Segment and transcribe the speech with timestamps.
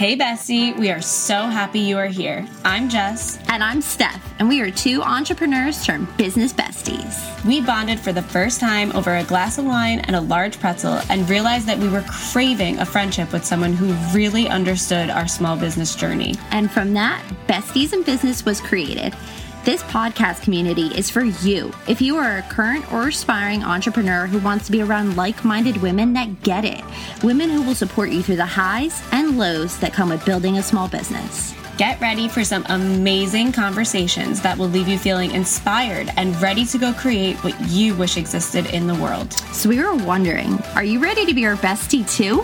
[0.00, 2.48] Hey, Bestie, we are so happy you are here.
[2.64, 3.38] I'm Jess.
[3.48, 7.44] And I'm Steph, and we are two entrepreneurs turned business besties.
[7.44, 11.02] We bonded for the first time over a glass of wine and a large pretzel
[11.10, 15.54] and realized that we were craving a friendship with someone who really understood our small
[15.54, 16.34] business journey.
[16.50, 19.14] And from that, Besties in Business was created.
[19.62, 21.70] This podcast community is for you.
[21.86, 25.76] If you are a current or aspiring entrepreneur who wants to be around like minded
[25.82, 26.82] women that get it,
[27.22, 30.62] women who will support you through the highs and lows that come with building a
[30.62, 31.54] small business.
[31.76, 36.78] Get ready for some amazing conversations that will leave you feeling inspired and ready to
[36.78, 39.34] go create what you wish existed in the world.
[39.52, 42.40] So, we were wondering are you ready to be our bestie too?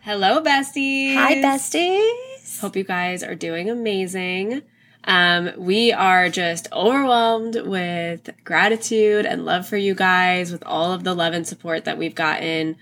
[0.00, 1.14] Hello, besties.
[1.14, 2.60] Hi, besties.
[2.60, 4.62] Hope you guys are doing amazing.
[5.04, 11.04] Um, we are just overwhelmed with gratitude and love for you guys with all of
[11.04, 12.76] the love and support that we've gotten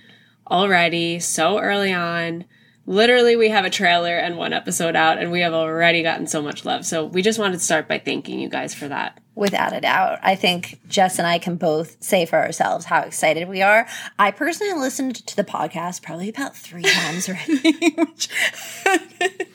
[0.50, 2.44] already so early on.
[2.88, 6.40] Literally, we have a trailer and one episode out, and we have already gotten so
[6.40, 6.86] much love.
[6.86, 9.20] So, we just wanted to start by thanking you guys for that.
[9.34, 10.20] Without a doubt.
[10.22, 13.86] I think Jess and I can both say for ourselves how excited we are.
[14.18, 18.30] I personally listened to the podcast probably about three times already, which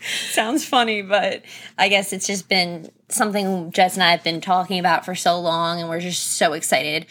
[0.29, 1.41] sounds funny, but
[1.75, 5.39] I guess it's just been something Jess and I have been talking about for so
[5.39, 7.07] long, and we're just so excited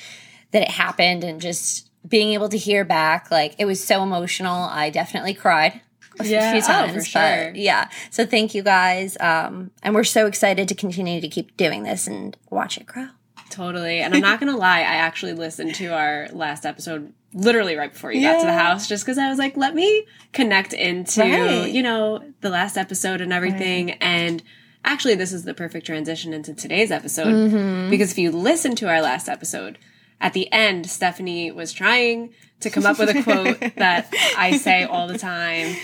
[0.52, 3.28] that it happened and just being able to hear back.
[3.32, 4.54] Like, it was so emotional.
[4.54, 5.80] I definitely cried
[6.20, 6.92] a Yeah, few oh, times.
[6.92, 7.52] for but sure.
[7.54, 7.88] yeah.
[8.10, 9.16] So thank you guys.
[9.20, 13.08] Um, and we're so excited to continue to keep doing this and watch it grow.
[13.50, 14.00] Totally.
[14.00, 17.92] And I'm not going to lie, I actually listened to our last episode literally right
[17.92, 21.20] before you got to the house just because I was like, let me connect into,
[21.22, 21.70] Right.
[21.70, 23.92] you know, the last episode and everything.
[23.92, 24.42] And
[24.84, 27.90] actually, this is the perfect transition into today's episode Mm-hmm.
[27.90, 29.78] because if you listen to our last episode,
[30.20, 34.84] at the end, Stephanie was trying to come up with a quote that I say
[34.84, 35.74] all the time.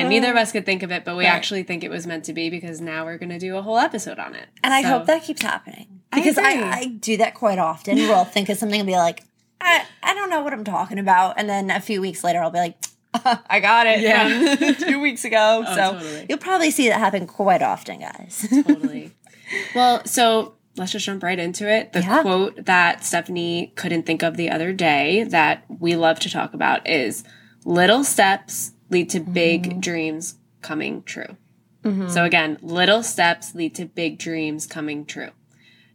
[0.00, 1.30] And neither of us could think of it, but we Right.
[1.32, 3.78] actually think it was meant to be because now we're going to do a whole
[3.78, 4.46] episode on it.
[4.62, 6.64] And I hope that keeps happening because I, agree.
[6.64, 9.22] I, do that quite often where I'll think of something and be like,
[9.60, 11.34] I, I don't know what I'm talking about.
[11.38, 12.76] And then a few weeks later, I'll be like,
[13.14, 14.72] I got it Yeah.
[14.74, 15.64] two weeks ago.
[15.68, 16.26] Oh, so totally.
[16.28, 18.46] you'll probably see that happen quite often, guys.
[18.50, 19.12] totally.
[19.74, 21.92] Well, so let's just jump right into it.
[21.92, 22.22] The Yeah.
[22.22, 26.88] quote that Stephanie couldn't think of the other day that we love to talk about
[26.88, 27.22] is
[27.64, 29.80] little steps lead to big Mm-hmm.
[29.80, 31.36] dreams coming true.
[32.08, 35.30] So again, little steps lead to big dreams coming true.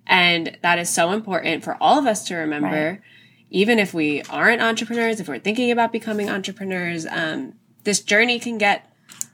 [0.05, 3.01] And that is so important for all of us to remember,
[3.49, 7.53] even if we aren't entrepreneurs, if we're thinking about becoming entrepreneurs, um,
[7.85, 8.91] this journey can get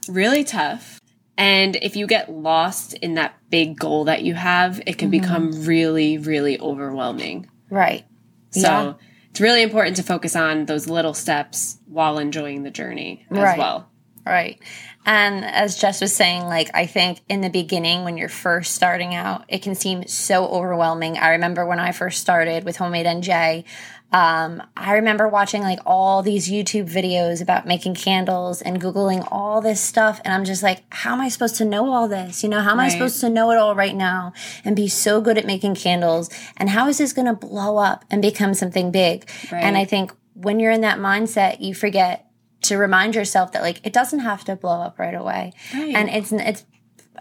[0.07, 0.99] really tough.
[1.37, 5.65] And if you get lost in that big goal that you have, it can become
[5.65, 7.49] really, really overwhelming.
[7.71, 8.05] right.
[8.51, 8.93] So Yeah.
[9.33, 13.57] It's really important to focus on those little steps while enjoying the journey as Right.
[13.57, 13.89] well.
[14.23, 14.59] Right.
[15.07, 19.15] And as Jess was saying, like, I think in the beginning, when you're first starting
[19.15, 21.17] out, it can seem so overwhelming.
[21.17, 23.63] I remember when I first started with Homemade NJ,
[24.13, 29.59] um, I remember watching like all these YouTube videos about making candles and Googling all
[29.59, 30.21] this stuff.
[30.23, 32.43] And I'm just like, how am I supposed to know all this?
[32.43, 34.31] You know, how am I supposed to know it all right now
[34.63, 36.29] and be so good at making candles?
[36.57, 39.27] And how is this going to blow up and become something big?
[39.51, 42.27] And I think when you're in that mindset, you forget
[42.63, 45.93] to remind yourself that like it doesn't have to blow up right away Right.
[45.95, 46.63] and it's it's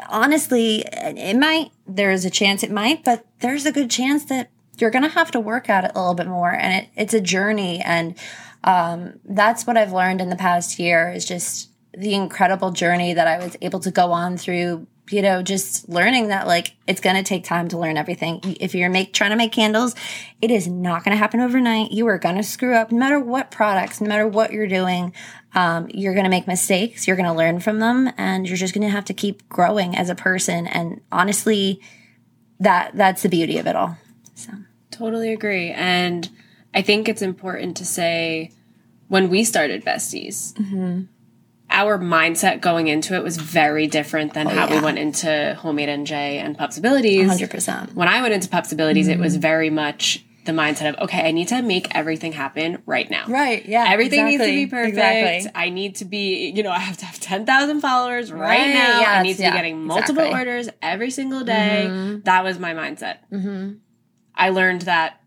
[0.08, 4.90] honestly it might there's a chance it might but there's a good chance that you're
[4.90, 7.80] gonna have to work at it a little bit more and it, it's a journey
[7.80, 8.16] and
[8.64, 13.26] um, that's what i've learned in the past year is just the incredible journey that
[13.26, 17.16] i was able to go on through you know just learning that like it's going
[17.16, 18.40] to take time to learn everything.
[18.60, 19.94] If you're make trying to make candles
[20.40, 21.90] it is not going to happen overnight.
[21.90, 22.92] You are going to screw up.
[22.92, 25.12] No matter what products no matter what you're doing
[25.54, 27.06] um, you're going to make mistakes.
[27.06, 29.94] You're going to learn from them and you're just going to have to keep growing
[29.94, 30.66] as a person.
[30.66, 31.80] And honestly
[32.60, 33.98] that that's the beauty of it all
[34.92, 35.70] Totally agree.
[35.70, 36.28] And
[36.72, 38.52] I think it's important to say
[39.08, 41.02] when we started Besties, Mm-hmm.
[41.70, 45.88] our mindset going into it was very different than how we Oh, went into Homemade
[45.88, 47.28] NJ and Pups Abilities.
[47.30, 49.22] 100% When I went into Pups Abilities, it Mm-hmm.
[49.22, 53.26] was very much the mindset of, okay, I need to make everything happen right now.
[53.28, 54.88] right yeah Everything needs to be perfect.
[54.96, 55.50] exactly.
[55.54, 59.04] I need to be, you know, I have to have 10,000 followers right, Right, now.
[59.04, 60.38] I need to yeah, be getting multiple exactly.
[60.40, 62.20] orders every single day.
[62.24, 63.18] That was my mindset.
[63.32, 63.74] mm-hmm.
[64.42, 65.20] I learned that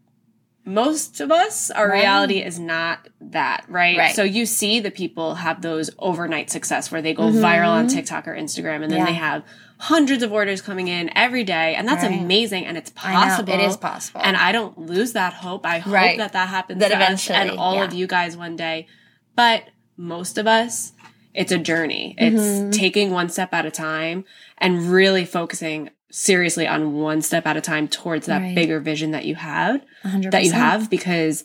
[0.68, 2.02] most of us, our Right.
[2.02, 3.98] reality is not that, right?
[3.98, 4.16] Right.
[4.16, 8.28] So you see the people have those overnight success where they go viral on TikTok
[8.28, 9.00] or Instagram and then Mm-hmm.
[9.00, 9.06] Yeah.
[9.06, 9.44] they have
[9.78, 11.76] hundreds of orders coming in every day.
[11.76, 12.20] And that's Right.
[12.20, 13.54] amazing and it's possible.
[13.54, 14.22] it is possible.
[14.24, 15.66] And I don't lose that hope.
[15.68, 18.56] I hope that that happens That to us eventually, and all of you guys one
[18.56, 18.88] day.
[19.36, 19.66] But
[19.98, 20.94] most of us,
[21.34, 22.16] it's a journey.
[22.18, 22.70] It's Mm-hmm.
[22.72, 24.26] taking one step at a time
[24.58, 28.56] and really focusing seriously on one step at a time towards that Right.
[28.56, 30.32] bigger vision that you had, 100%.
[30.32, 31.44] that you have, because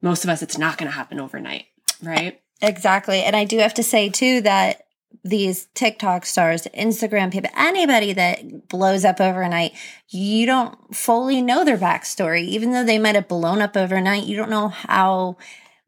[0.00, 1.64] most of us, it's not going to happen overnight,
[2.00, 2.40] right?
[2.60, 3.20] Exactly.
[3.22, 4.82] And I do have to say too that
[5.24, 9.72] these TikTok stars, Instagram people, anybody that blows up overnight,
[10.08, 12.42] you don't fully know their backstory.
[12.42, 15.36] Even though they might have blown up overnight, you don't know how,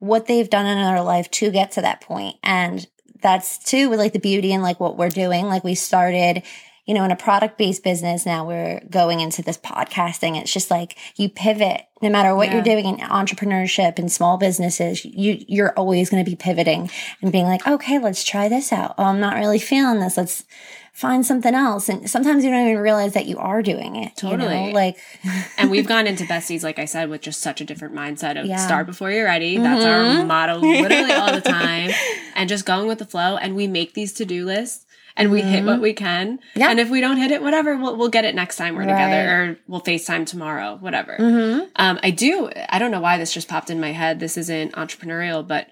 [0.01, 2.05] what they've done in their life to get to that.
[2.43, 2.87] And
[3.23, 5.47] that's too with like the beauty and like what we're doing.
[5.47, 6.43] Like we started,
[6.87, 8.27] you know, in a product based business.
[8.27, 10.41] Now we're going into this podcasting.
[10.41, 12.55] It's just like you pivot no matter what Yeah.
[12.55, 15.05] you're doing in entrepreneurship and small businesses.
[15.05, 16.91] You, you're always going to be pivoting
[17.23, 18.95] and being like, okay, let's try this out.
[18.99, 20.17] Oh, I'm not really feeling this.
[20.19, 20.45] Let's
[20.93, 21.89] find something else.
[21.89, 24.23] And sometimes you don't even realize that you are doing it.
[24.23, 24.37] you know?
[24.37, 24.73] Totally.
[24.73, 24.97] Like,
[25.59, 28.47] and we've gone into besties, like I said, with just such a different mindset of
[28.47, 28.57] Yeah.
[28.57, 28.65] Mm-hmm.
[28.67, 29.57] start before you're ready.
[29.57, 31.91] That's our motto literally all the time.
[32.37, 33.37] And just going with the flow.
[33.39, 34.84] And we make these to-do lists
[35.17, 36.39] and we hit what we can.
[36.39, 36.59] Mm-hmm.
[36.61, 36.71] Yeah.
[36.71, 38.89] And if we don't hit it, whatever, we'll, we'll get it next time we're Right.
[38.93, 41.17] together or we'll FaceTime tomorrow, whatever.
[41.19, 41.69] mhm.
[41.77, 44.19] Um, I do, I don't know why this just popped in my head.
[44.21, 45.69] This isn't entrepreneurial, but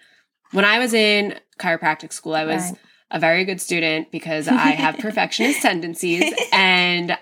[0.52, 2.78] when I was in chiropractic school, I was Right.
[3.10, 7.16] a very good student because I have perfectionist tendencies and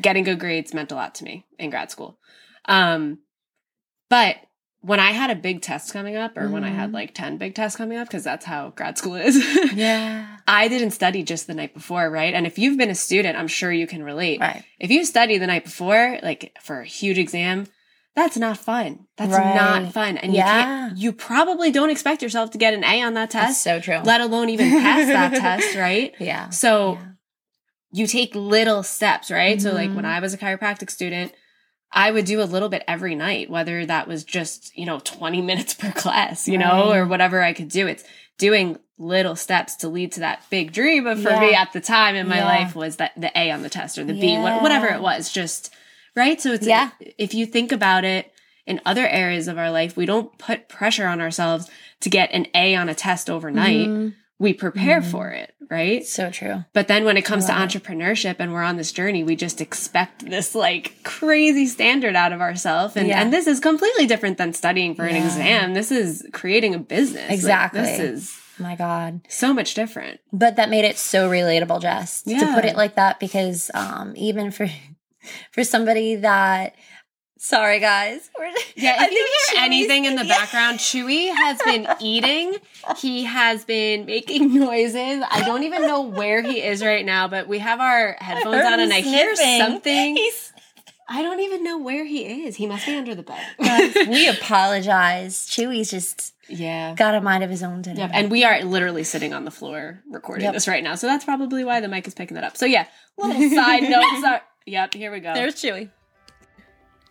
[0.00, 2.18] getting good grades meant a lot to me in grad school.
[2.66, 3.18] Um,
[4.08, 4.36] but
[4.82, 6.94] when I had a big test coming up, or when I had Mhm.
[6.94, 9.36] like 10 big tests coming up, because that's how grad school is,
[9.74, 10.35] yeah.
[10.48, 12.32] I didn't study just the night before, right?
[12.34, 14.40] And if you've been a student, I'm sure you can relate.
[14.40, 14.64] Right.
[14.78, 17.66] If you study the night before, like for a huge exam,
[18.14, 19.06] that's not fun.
[19.16, 19.54] That's Right.
[19.54, 20.16] not fun.
[20.16, 20.64] And you Yeah.
[20.64, 23.80] can't, you probably don't expect yourself to get an A on that That's test, so
[23.80, 23.98] true.
[24.04, 26.14] let alone even pass that test, right?
[26.18, 26.48] yeah.
[26.50, 27.06] So Yeah.
[27.92, 29.60] you take little steps, right?
[29.60, 30.06] So like when mm-hmm.
[30.06, 31.32] I was a chiropractic student,
[31.92, 35.40] I would do a little bit every night, whether that was just, you know, 20
[35.50, 37.86] minutes per class, you know, or whatever I could do.
[37.86, 38.04] It's
[38.38, 41.04] doing little steps to lead to that big dream.
[41.04, 42.44] But for me at the time in my Yeah.
[42.46, 45.30] life was that the A on the test or the B, what, whatever it was,
[45.32, 45.72] just
[46.14, 46.40] right.
[46.40, 46.90] So it's, Yeah.
[47.18, 48.32] if you think about it
[48.66, 52.46] in other areas of our life, we don't put pressure on ourselves to get an
[52.54, 53.86] A on a test overnight.
[53.88, 54.14] Mhm.
[54.38, 55.10] We prepare Mhm.
[55.10, 56.04] for it, right?
[56.06, 56.64] So true.
[56.74, 60.28] But then when it comes to entrepreneurship and we're on this journey, we just expect
[60.28, 62.96] this like crazy standard out of ourselves.
[62.96, 63.20] And, Yeah.
[63.22, 65.72] and this is completely different than studying for an exam.
[65.72, 67.22] This is creating a business.
[67.22, 67.80] Like, Exactly.
[67.80, 69.20] this is My God.
[69.28, 70.20] so much different.
[70.32, 74.50] But that made it so relatable, Jess, to put it like that, because um, even
[74.50, 74.68] for
[75.50, 76.74] for somebody that
[77.38, 78.30] sorry guys.
[78.38, 80.36] We're, Yeah, if you hear anything in the yeah.
[80.38, 82.56] background, Chewy has been eating.
[82.98, 85.22] He has been making noises.
[85.30, 88.80] I don't even know where he is right now, but we have our headphones on
[88.80, 90.16] and I hear something.
[90.16, 90.52] He's-
[91.08, 92.56] I don't even know where he is.
[92.56, 93.40] He must be under the bed.
[93.62, 95.46] Guys, we apologize.
[95.46, 96.94] Chewy's just yeah.
[96.96, 98.00] got a mind of his own today.
[98.00, 98.10] Yep.
[98.12, 100.54] And we are literally sitting on the floor recording Yep.
[100.54, 100.96] this right now.
[100.96, 102.56] So that's probably why the mic is picking that up.
[102.56, 102.86] So yeah,
[103.16, 104.20] little side note.
[104.20, 104.40] Sorry.
[104.66, 105.32] Yep, here we go.
[105.32, 105.90] There's Chewy.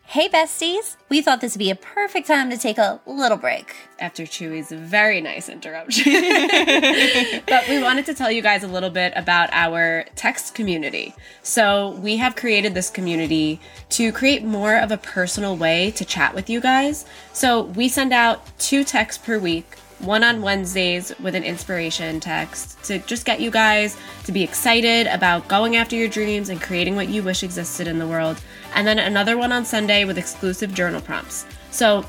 [0.08, 3.76] Hey besties, we thought this would be a perfect time to take a little break.
[4.00, 6.14] After Chewy's very nice interruption.
[7.48, 11.16] but we wanted to tell you guys a little bit about our text community.
[11.42, 13.60] So we have created this community
[13.90, 17.06] to create more of a personal way to chat with you guys.
[17.34, 22.84] So we send out two texts per week one on Wednesdays with an inspiration text
[22.84, 26.96] to just get you guys to be excited about going after your dreams and creating
[26.96, 28.42] what you wish existed in the world.
[28.74, 31.46] And then another one on Sunday with exclusive journal prompts.
[31.72, 32.06] So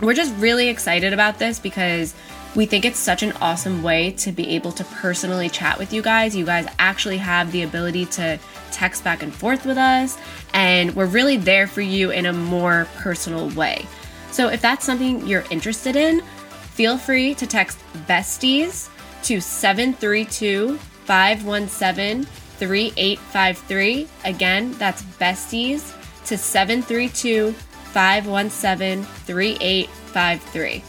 [0.00, 2.14] we're just really excited about this because
[2.54, 6.02] we think it's such an awesome way to be able to personally chat with you
[6.02, 6.36] guys.
[6.36, 8.38] You guys actually have the ability to
[8.70, 10.18] text back and forth with us,
[10.52, 13.86] and we're really there for you in a more personal way.
[14.30, 18.88] So if that's something you're interested in, feel free to text besties
[19.24, 22.26] to 732 517
[22.58, 24.08] 3853.
[24.24, 25.92] Again, that's besties
[26.26, 30.84] to 732 517 3853.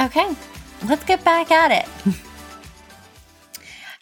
[0.00, 0.36] Okay,
[0.88, 1.88] let's get back at it.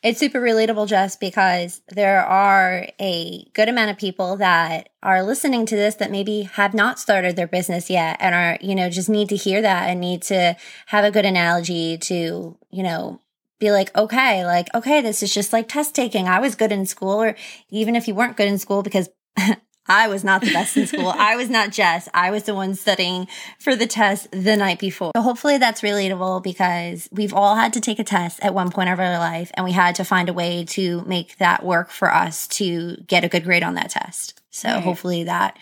[0.03, 5.67] it's super relatable just because there are a good amount of people that are listening
[5.67, 9.09] to this that maybe have not started their business yet and are, you know, just
[9.09, 10.57] need to hear that and need to
[10.87, 13.21] have a good analogy to, you know,
[13.59, 16.29] be like, okay, like, okay, this is just like test taking.
[16.29, 17.35] I was good in school, or
[17.71, 19.09] even if you weren't good in school, because
[19.89, 21.09] I was not the best in school.
[21.09, 22.09] I was not Jess.
[22.13, 23.27] I was the one studying
[23.59, 25.13] for the test the night before.
[25.17, 28.91] So hopefully that's relatable because we've all had to take a test at one point
[28.91, 32.13] of our life and we had to find a way to make that work for
[32.13, 34.41] us to get a good grade on that test.
[34.51, 34.83] So Right.
[34.83, 35.57] hopefully that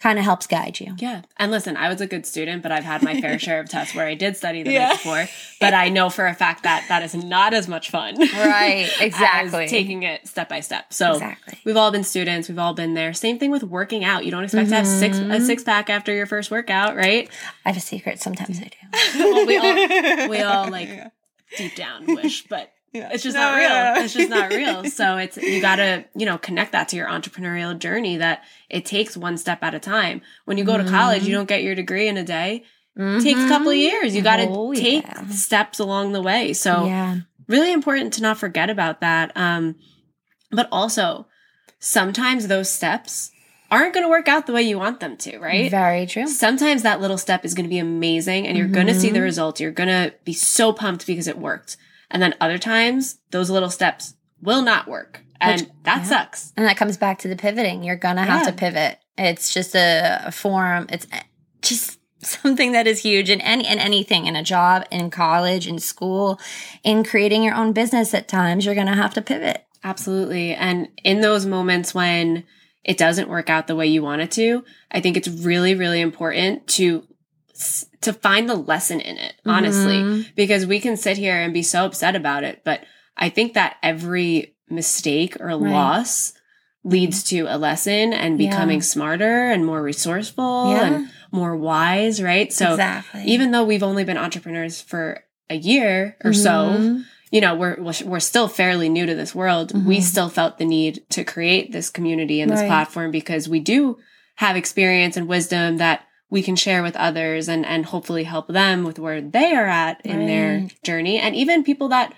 [0.00, 0.94] kind of helps guide you.
[0.98, 1.22] Yeah.
[1.36, 3.94] And listen, I was a good student, but I've had my fair share of tests
[3.94, 4.88] where I did study the yeah.
[4.88, 5.26] night before.
[5.60, 8.16] But I know for a fact that that is not as much fun.
[8.40, 8.90] Right.
[9.00, 9.68] Exactly.
[9.68, 10.92] taking it step by step.
[10.92, 11.58] So exactly.
[11.64, 12.48] we've all been students.
[12.48, 13.12] We've all been there.
[13.12, 14.24] Same thing with working out.
[14.24, 14.70] You don't expect mm-hmm.
[14.70, 15.44] to have six a mm-hmm.
[15.44, 17.28] six pack after your first workout, right?
[17.64, 18.20] I have a secret.
[18.20, 19.18] Sometimes I do.
[19.18, 20.88] well, we all we all like
[21.56, 23.10] deep down wish, but yeah.
[23.12, 23.68] It's just no, not real.
[23.68, 24.02] Yeah.
[24.02, 24.84] It's just not real.
[24.90, 28.84] So it's you got to, you know, connect that to your entrepreneurial journey that it
[28.84, 30.22] takes one step at a time.
[30.44, 30.86] When you go mm-hmm.
[30.86, 31.38] to college, you mm-hmm.
[31.38, 32.64] don't get your degree in a day.
[32.98, 33.18] Mm-hmm.
[33.18, 33.80] It takes a couple of mm-hmm.
[33.80, 34.16] years.
[34.16, 35.28] You got to oh, take yeah.
[35.28, 36.52] steps along the way.
[36.52, 36.90] So
[37.46, 39.32] really important to not forget about that.
[39.36, 39.76] Um
[40.50, 41.26] but also
[41.78, 43.30] sometimes those steps
[43.70, 45.70] aren't going to work out the way you want them to, right?
[45.70, 46.26] Very true.
[46.26, 48.74] Sometimes that little step is going to be amazing and you're mm-hmm.
[48.74, 49.60] going to see the results.
[49.60, 51.76] You're going to be so pumped because it worked.
[52.10, 55.22] And then other times, those little steps will not work.
[55.40, 56.04] And Which, that yeah.
[56.04, 56.52] sucks.
[56.56, 57.82] And that comes back to the pivoting.
[57.82, 58.50] You're going to have yeah.
[58.50, 58.98] to pivot.
[59.16, 60.86] It's just a, a form.
[60.90, 61.06] It's
[61.62, 65.78] just something that is huge in any in anything in a job in college in
[65.78, 66.38] school
[66.82, 70.88] in creating your own business at times you're going to have to pivot absolutely and
[71.02, 72.44] in those moments when
[72.84, 76.02] it doesn't work out the way you want it to i think it's really really
[76.02, 77.06] important to
[78.00, 80.22] to find the lesson in it, honestly, mm-hmm.
[80.34, 82.62] because we can sit here and be so upset about it.
[82.64, 82.84] But
[83.16, 85.58] I think that every mistake or right.
[85.58, 86.32] loss
[86.82, 88.84] leads to a lesson and becoming yeah.
[88.84, 90.84] smarter and more resourceful yeah.
[90.84, 92.52] and more wise, right?
[92.52, 93.24] So exactly.
[93.24, 96.42] even though we've only been entrepreneurs for a year or mm-hmm.
[96.42, 99.72] so, you know, we're we're still fairly new to this world.
[99.72, 99.86] Mm-hmm.
[99.86, 102.68] We still felt the need to create this community and this right.
[102.68, 103.98] platform because we do
[104.36, 108.84] have experience and wisdom that we can share with others and and hopefully help them
[108.84, 110.26] with where they are at in right.
[110.26, 112.14] their journey and even people that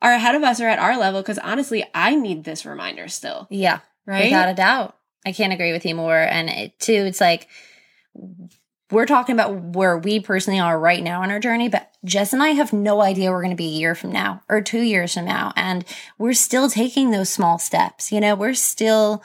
[0.00, 3.46] are ahead of us or at our level because honestly i need this reminder still
[3.50, 4.96] yeah right without a doubt
[5.26, 7.48] i can't agree with you more and it too it's like
[8.90, 12.42] we're talking about where we personally are right now in our journey, but Jess and
[12.42, 15.14] I have no idea we're going to be a year from now or two years
[15.14, 15.52] from now.
[15.56, 15.84] And
[16.16, 18.10] we're still taking those small steps.
[18.10, 19.22] You know, we're still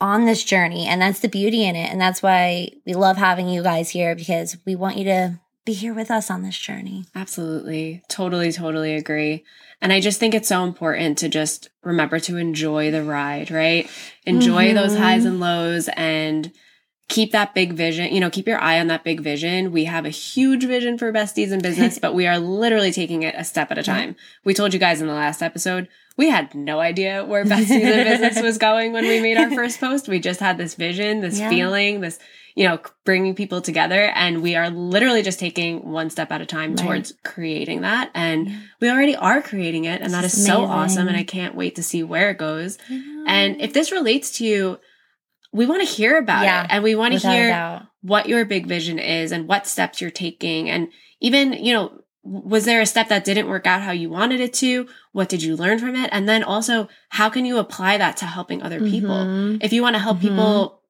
[0.00, 3.48] on this journey and that's the beauty in it and that's why we love having
[3.48, 7.06] you guys here because we want you to be here with us on this journey.
[7.14, 8.02] Absolutely.
[8.08, 9.44] Totally totally agree.
[9.80, 13.90] And I just think it's so important to just remember to enjoy the ride, right?
[14.24, 14.76] Enjoy mm-hmm.
[14.76, 16.52] those highs and lows and
[17.08, 19.72] keep that big vision, you know, keep your eye on that big vision.
[19.72, 23.34] We have a huge vision for besties in business, but we are literally taking it
[23.36, 24.16] a step at a time.
[24.44, 28.04] We told you guys in the last episode, we had no idea where besties in
[28.04, 30.08] business was going when we made our first post.
[30.08, 31.48] We just had this vision, this yeah.
[31.48, 32.20] feeling, this,
[32.54, 34.00] you know, bringing people together.
[34.14, 36.78] And we are literally just taking one step at a time right.
[36.78, 38.10] towards creating that.
[38.14, 38.58] And yeah.
[38.80, 40.02] we already are creating it.
[40.02, 41.08] And that is so awesome.
[41.08, 42.78] And I can't wait to see where it goes.
[43.26, 44.78] And if this relates to you,
[45.52, 48.66] we want to hear about yeah, it and we want to hear what your big
[48.66, 50.68] vision is and what steps you're taking.
[50.68, 50.88] And
[51.20, 54.54] even, you know, was there a step that didn't work out how you wanted it
[54.54, 54.88] to?
[55.12, 56.08] What did you learn from it?
[56.10, 59.10] And then also, how can you apply that to helping other people?
[59.10, 59.58] Mm-hmm.
[59.60, 60.28] If you want to help mm-hmm.
[60.28, 60.82] people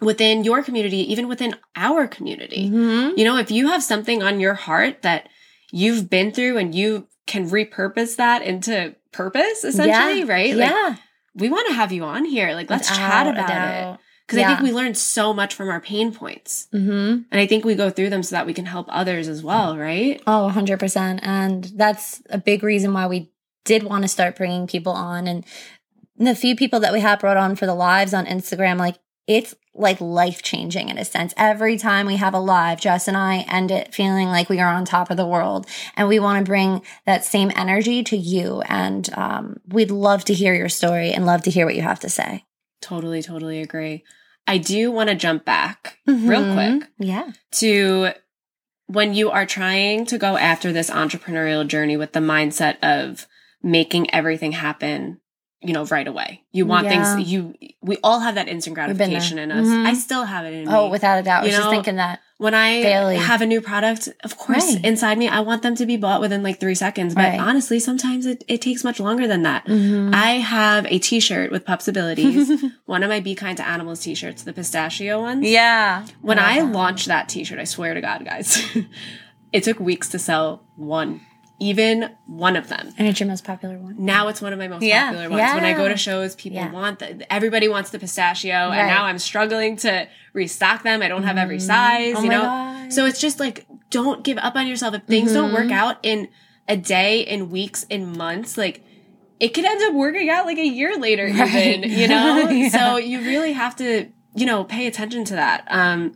[0.00, 3.18] within your community, even within our community, mm-hmm.
[3.18, 5.28] you know, if you have something on your heart that
[5.70, 10.32] you've been through and you can repurpose that into purpose essentially, yeah.
[10.32, 10.56] right?
[10.56, 10.96] Like, yeah.
[11.34, 12.54] we want to have you on here.
[12.54, 14.52] Like, let's Without chat about it because yeah.
[14.52, 16.68] I think we learn so much from our pain points.
[16.74, 17.22] Mm-hmm.
[17.30, 19.78] And I think we go through them so that we can help others as well,
[19.78, 20.22] right?
[20.26, 21.20] Oh, 100%.
[21.22, 23.32] And that's a big reason why we
[23.64, 25.26] did want to start bringing people on.
[25.26, 25.46] And
[26.18, 29.54] the few people that we have brought on for the lives on Instagram, like it's
[29.74, 31.32] like life changing in a sense.
[31.38, 34.74] Every time we have a live, Jess and I end it feeling like we are
[34.74, 35.66] on top of the world.
[35.96, 38.60] And we want to bring that same energy to you.
[38.68, 42.00] And um, we'd love to hear your story and love to hear what you have
[42.00, 42.44] to say.
[42.82, 44.04] Totally, totally agree.
[44.48, 46.28] I do want to jump back mm-hmm.
[46.28, 46.90] real quick.
[46.98, 47.32] Yeah.
[47.52, 48.12] To
[48.86, 53.26] when you are trying to go after this entrepreneurial journey with the mindset of
[53.62, 55.20] making everything happen
[55.60, 56.42] you know, right away.
[56.52, 57.14] You want yeah.
[57.14, 59.66] things you we all have that instant gratification in us.
[59.66, 59.86] Mm-hmm.
[59.86, 60.76] I still have it in oh, me.
[60.78, 61.42] Oh, without a doubt.
[61.42, 62.20] I was you know, just thinking that.
[62.36, 63.16] When I daily.
[63.16, 64.84] have a new product, of course, right.
[64.84, 67.12] inside me, I want them to be bought within like three seconds.
[67.12, 67.40] But right.
[67.40, 69.66] honestly, sometimes it, it takes much longer than that.
[69.66, 70.14] Mm-hmm.
[70.14, 72.52] I have a t-shirt with Pups Abilities.
[72.86, 75.44] one of my Be Kind to Animals t-shirts, the pistachio ones.
[75.44, 76.06] Yeah.
[76.20, 78.64] When I, I launched that t-shirt, I swear to God, guys,
[79.52, 81.20] it took weeks to sell one
[81.60, 82.92] even one of them.
[82.96, 83.96] And it's your most popular one.
[83.98, 85.06] Now it's one of my most yeah.
[85.06, 85.40] popular ones.
[85.40, 85.54] Yeah.
[85.54, 86.70] When I go to shows, people yeah.
[86.70, 88.78] want the, everybody wants the pistachio, right.
[88.78, 91.02] and now I'm struggling to restock them.
[91.02, 91.66] I don't have every mm-hmm.
[91.66, 92.42] size, oh you know.
[92.42, 92.92] God.
[92.92, 94.94] So it's just like don't give up on yourself.
[94.94, 95.40] If things mm-hmm.
[95.40, 95.72] don't work mm-hmm.
[95.72, 96.28] out in
[96.68, 98.84] a day, in weeks, in months, like
[99.40, 101.78] it could end up working out like a year later, right.
[101.84, 102.68] even, you know?
[102.70, 105.64] So you really have to you know, pay attention to that.
[105.68, 106.14] Um,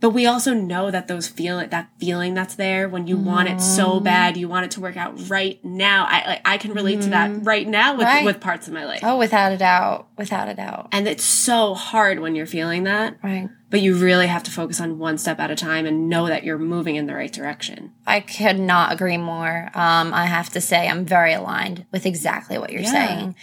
[0.00, 3.60] but we also know that those feel that feeling that's there when you want it
[3.60, 4.04] so Mm-hmm.
[4.04, 6.06] bad, you want it to work out right now.
[6.08, 8.16] I like I can relate to that right now with Mm-hmm.
[8.16, 8.24] Right.
[8.24, 9.00] with parts of my life.
[9.02, 10.08] Oh, without a doubt.
[10.16, 10.88] Without a doubt.
[10.92, 13.48] And it's so hard when you're feeling that, Right.
[13.68, 16.44] but you really have to focus on one step at a time and know that
[16.44, 17.92] you're moving in the right direction.
[18.06, 19.70] I could not agree more.
[19.74, 22.90] Um, I have to say, I'm very aligned with exactly what you're Yeah.
[22.92, 23.34] saying.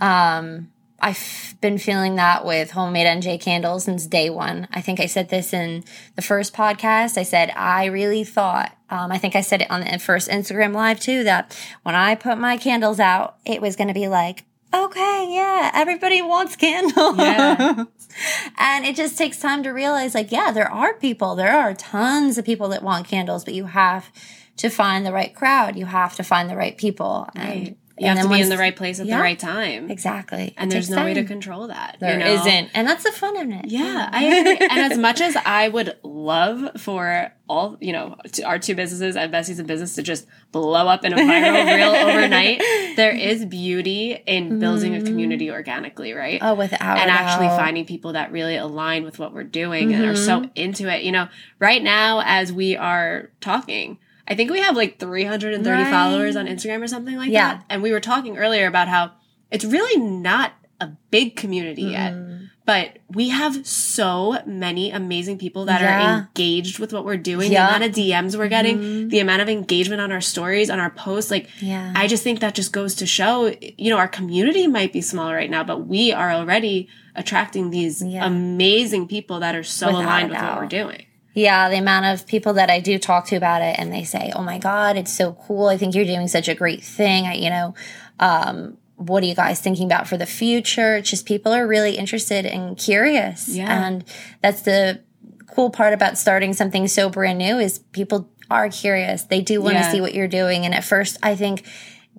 [0.00, 0.68] Um,
[1.00, 4.66] I've been feeling that with homemade NJ candles since day one.
[4.72, 5.84] I think I said this in
[6.16, 7.16] the first podcast.
[7.16, 10.74] I said I really thought, um, I think I said it on the first Instagram
[10.74, 14.44] live too, that when I put my candles out, it was going to be like,
[14.74, 17.16] okay, yeah, everybody wants candles.
[17.16, 17.84] Yeah.
[18.58, 22.38] and it just takes time to realize, like, yeah, there are people, there are tons
[22.38, 24.10] of people that want candles, but you have
[24.56, 25.76] to find the right crowd.
[25.76, 27.28] You have to find the right people.
[27.34, 29.16] And, You have and to be in the right place at Yeah.
[29.16, 29.90] the right time.
[29.90, 30.54] Exactly.
[30.56, 31.96] And It there's no way to control that.
[32.00, 32.34] There you know?
[32.36, 33.66] not and that's the fun in it.
[33.68, 34.66] Yeah, I agree.
[34.70, 39.16] and as much as I would love for all, you know, to our two businesses
[39.16, 42.60] and Besties in business to just blow up in a viral reel overnight,
[42.96, 46.38] there is beauty in building a community organically, right?
[46.42, 50.16] Oh, without and actually finding people that really align with what we're doing and are
[50.16, 50.50] so Mm-hmm.
[50.56, 51.02] into it.
[51.02, 51.28] You know,
[51.58, 53.98] right now as we are talking,
[54.28, 55.90] I think we have like 330 Right.
[55.90, 57.54] followers on Instagram or something like Yeah.
[57.54, 57.64] that.
[57.70, 59.12] And we were talking earlier about how
[59.50, 61.92] it's really not a big community mm-hmm.
[61.92, 62.14] yet.
[62.66, 66.02] But we have so many amazing people that Yeah.
[66.02, 67.50] are engaged with what we're doing.
[67.50, 67.64] Yeah.
[67.64, 69.08] The amount of DMs we're getting, mm-hmm.
[69.08, 71.30] the amount of engagement on our stories, on our posts.
[71.30, 71.94] Like, Yeah.
[71.96, 75.32] I just think that just goes to show, you know, our community might be small
[75.32, 80.30] right now, but we are already attracting these amazing people that are so Without aligned
[80.30, 81.06] with what we're doing.
[81.34, 84.32] Yeah, the amount of people that I do talk to about it and they say,
[84.34, 85.68] "Oh my god, it's so cool.
[85.68, 87.74] I think you're doing such a great thing." I, you know,
[88.18, 90.96] um what are you guys thinking about for the future?
[90.96, 93.48] It's just people are really interested and curious.
[93.48, 93.86] Yeah.
[93.86, 94.04] And
[94.42, 95.02] that's the
[95.46, 99.22] cool part about starting something so brand new is people are curious.
[99.22, 99.92] They do want to Yeah.
[99.92, 100.64] see what you're doing.
[100.64, 101.64] And at first, I think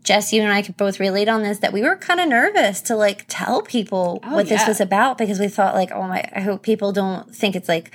[0.04, 2.80] Jess, you and I could both relate on this that we were kind of nervous
[2.84, 6.40] to like tell people what this was about because we thought like, oh my, I
[6.40, 7.92] hope people don't think it's like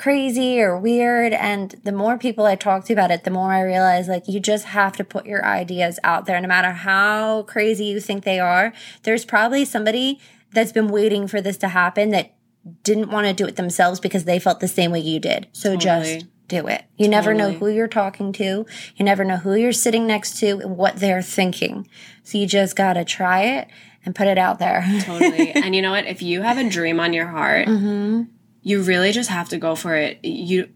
[0.00, 1.34] crazy or weird.
[1.34, 4.40] And the more people I talk to about it, the more I realize like you
[4.40, 6.40] just have to put your ideas out there.
[6.40, 10.18] No matter how crazy you think they are, there's probably somebody
[10.52, 12.34] that's been waiting for this to happen that
[12.82, 15.48] didn't want to do it themselves because they felt the same way you did.
[15.52, 16.14] So Totally.
[16.20, 16.84] just do it.
[16.96, 18.66] You never know who you're talking to.
[18.96, 21.86] You never know who you're sitting next to and what they're thinking.
[22.24, 23.68] So you just got to try it
[24.04, 24.82] and put it out there.
[25.02, 25.52] Totally.
[25.52, 26.06] and you know what?
[26.06, 28.22] If you have a dream on your heart, Mm-hmm.
[28.62, 30.18] You really just have to go for it.
[30.24, 30.68] You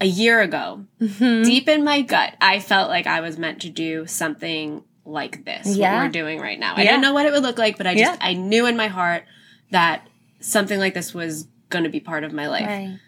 [0.00, 1.42] a year ago, Mm-hmm.
[1.42, 5.76] deep in my gut, I felt like I was meant to do something like this.
[5.76, 5.96] Yeah.
[5.96, 6.74] What we're doing right now.
[6.76, 6.90] I Yeah.
[6.92, 8.26] didn't know what it would look like, but I just Yeah.
[8.26, 9.24] I knew in my heart
[9.70, 10.06] that
[10.40, 12.66] something like this was going to be part of my life.
[12.66, 12.98] Right.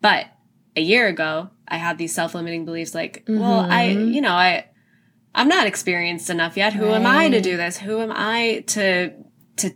[0.00, 0.26] But
[0.76, 4.12] a year ago, I had these self-limiting beliefs like, well, I, Mm-hmm.
[4.12, 4.66] you know, I
[5.34, 6.74] I'm not experienced enough yet.
[6.74, 7.78] Who am I to do this?
[7.78, 9.12] Who am I to
[9.56, 9.70] to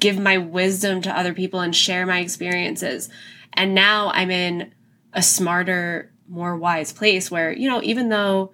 [0.00, 3.08] give my wisdom to other people and share my experiences?
[3.56, 4.72] And now I'm in
[5.12, 8.52] a smarter, more wise place where, you know, even though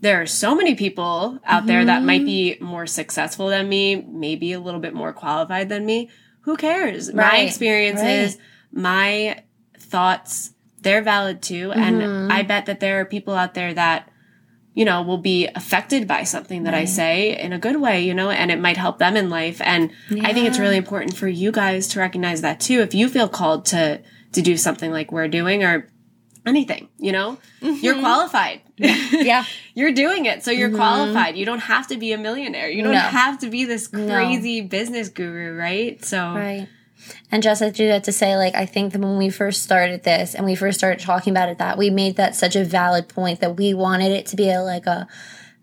[0.00, 2.26] there are so many people out there that might mm-hmm.
[2.26, 6.10] be more successful than me, maybe a little bit more qualified than me,
[6.42, 7.12] who cares?
[7.12, 8.36] My Right, experiences,
[8.70, 9.42] my
[9.78, 11.72] thoughts, they're valid too.
[11.72, 12.32] And mm-hmm.
[12.32, 14.10] I bet that there are people out there that,
[14.74, 18.12] you know, will be affected by something that I say in a good way, you
[18.12, 19.60] know, and it might help them in life.
[19.62, 19.90] And
[20.20, 22.80] I think it's really important for you guys to recognize that too.
[22.80, 24.02] If you feel called to
[24.34, 25.88] to do something like we're doing or
[26.46, 28.00] anything, you know, you're mm-hmm.
[28.00, 28.60] qualified.
[28.76, 29.44] Yeah.
[29.74, 30.42] you're doing it.
[30.42, 30.76] So you're mm-hmm.
[30.76, 31.36] qualified.
[31.36, 32.68] You don't have to be a millionaire.
[32.68, 32.98] You don't No.
[32.98, 36.04] have to be this crazy business guru, right?
[36.04, 36.68] So Right.
[37.30, 40.04] And just I do that to say, like, I think that when we first started
[40.04, 43.08] this and we first started talking about it, that we made that such a valid
[43.08, 45.06] point that we wanted it to be a, like a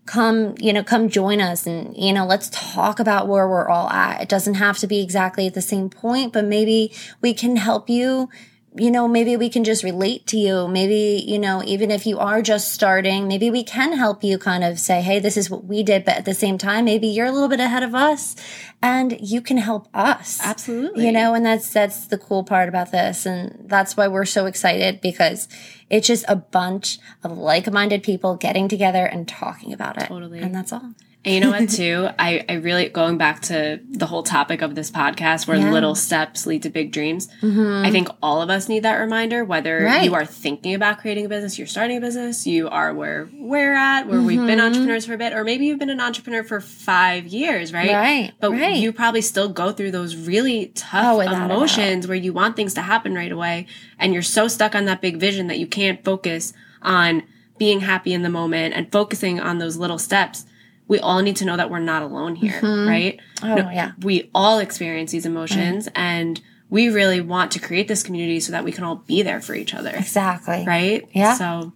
[0.06, 3.88] come, you know, come join us and, you know, let's talk about where we're all
[3.90, 4.22] at.
[4.22, 7.88] It doesn't have to be exactly at the same point, but maybe we can help
[7.88, 8.28] you
[8.74, 10.66] you know, maybe we can just relate to you.
[10.66, 14.64] Maybe, you know, even if you are just starting, maybe we can help you kind
[14.64, 16.04] of say, Hey, this is what we did.
[16.04, 18.34] But at the same time, maybe you're a little bit ahead of us
[18.80, 20.40] and you can help us.
[20.42, 21.04] Absolutely.
[21.04, 23.26] You know, and that's, that's the cool part about this.
[23.26, 25.48] And that's why we're so excited because
[25.90, 30.06] it's just a bunch of like-minded people getting together and talking about it.
[30.06, 30.40] Totally.
[30.40, 30.94] And that's all.
[31.24, 32.08] And you know what, too?
[32.18, 35.70] I, I really, going back to the whole topic of this podcast where Yeah.
[35.70, 37.92] little steps lead to big dreams, I mm-hmm.
[37.92, 40.02] think all of us need that reminder, whether Right.
[40.04, 43.74] you are thinking about creating a business, you're starting a business, you are where we're
[43.74, 44.66] at, where we've been mm-hmm.
[44.66, 47.92] entrepreneurs for a bit, or maybe you've been an entrepreneur for five years, right?
[47.92, 48.76] Right, But right.
[48.76, 51.50] you probably still go through those really Oh, tough doubt.
[51.50, 53.66] emotions where you want things to happen right away
[53.98, 57.22] and you're so stuck on that big vision that you can't focus on
[57.58, 60.46] being happy in the moment and focusing on those little steps.
[60.92, 62.86] We all need to know that we're not alone here, mm-hmm.
[62.86, 63.18] right?
[63.42, 63.92] Oh, yeah.
[64.02, 65.96] We all experience these emotions mm-hmm.
[65.96, 69.40] and we really want to create this community so that we can all be there
[69.40, 70.66] for each other, Exactly.
[70.66, 71.08] right?
[71.14, 71.32] Yeah.
[71.32, 71.72] So,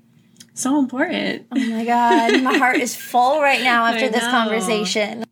[0.52, 1.46] so important.
[1.50, 2.42] Oh my God.
[2.42, 5.24] My heart is full right now after this conversation.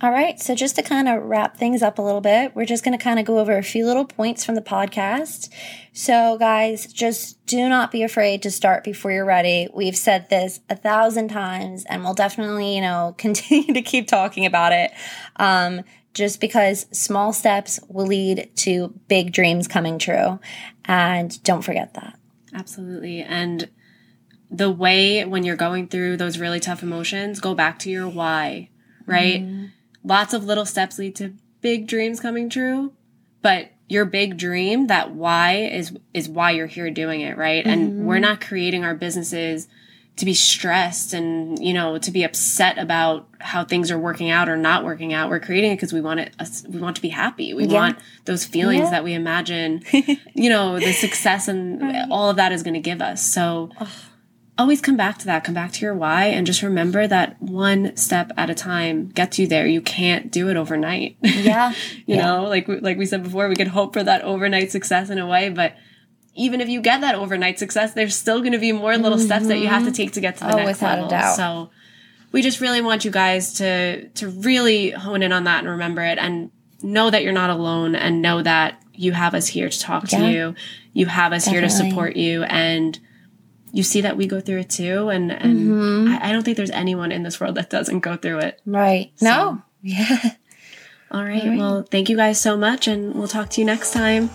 [0.00, 0.38] All right.
[0.38, 3.02] So, just to kind of wrap things up a little bit, we're just going to
[3.02, 5.48] kind of go over a few little points from the podcast.
[5.92, 9.66] So, guys, just do not be afraid to start before you're ready.
[9.74, 14.46] We've said this a thousand times and we'll definitely, you know, continue to keep talking
[14.46, 14.92] about it.
[15.34, 15.82] Um,
[16.14, 20.38] just because small steps will lead to big dreams coming true.
[20.84, 22.18] And don't forget that.
[22.54, 23.22] Absolutely.
[23.22, 23.68] And
[24.50, 28.70] the way when you're going through those really tough emotions, go back to your why,
[29.06, 29.42] right?
[30.04, 32.92] Lots of little steps lead to big dreams coming true,
[33.42, 37.66] but your big dream, that why is is why you're here doing it, right?
[37.66, 38.04] And mm-hmm.
[38.04, 39.68] we're not creating our businesses
[40.16, 44.48] to be stressed and, you know, to be upset about how things are working out
[44.48, 45.30] or not working out.
[45.30, 47.54] We're creating it because we want it us- we want to be happy.
[47.54, 47.74] We Yeah.
[47.74, 48.90] want those feelings Yeah.
[48.90, 49.82] that we imagine,
[50.34, 53.24] you know, the success and all of that is going to give us.
[53.24, 53.70] So
[54.58, 55.44] always come back to that.
[55.44, 59.38] Come back to your why and just remember that one step at a time gets
[59.38, 59.66] you there.
[59.66, 61.16] You can't do it overnight.
[61.22, 61.70] Yeah.
[62.06, 62.26] you Yeah.
[62.26, 65.26] know, like like we said before, we could hope for that overnight success in a
[65.26, 65.74] way, but
[66.34, 69.48] even if you get that overnight success, there's still going to be more little steps
[69.48, 69.94] that you have to mm-hmm.
[69.96, 71.08] take to get to the Oh, next without a level.
[71.10, 71.36] doubt.
[71.36, 71.70] So
[72.30, 76.02] we just really want you guys to to really hone in on that and remember
[76.02, 76.50] it and
[76.82, 80.18] know that you're not alone and know that you have us here to talk Yeah.
[80.18, 80.54] to you.
[80.92, 82.98] You have us here to support you and
[83.72, 86.08] you see that we go through it too and and Mm-hmm.
[86.22, 88.60] I, I don't think there's anyone in this world that doesn't go through it.
[88.66, 89.12] Right.
[89.20, 89.62] No.
[89.82, 90.18] Yeah.
[91.10, 91.56] All right.
[91.56, 94.28] Well, thank you guys so much and we'll talk to you next time.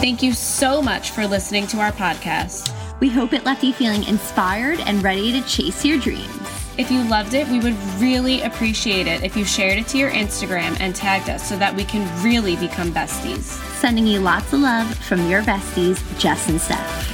[0.00, 2.70] Thank you so much for listening to our podcast.
[3.00, 6.43] We hope it left you feeling inspired and ready to chase your dreams.
[6.76, 10.10] If you loved it, we would really appreciate it if you shared it to your
[10.10, 13.42] Instagram and tagged us so that we can really become besties.
[13.78, 17.13] Sending you lots of love from your besties, Jess and Steph.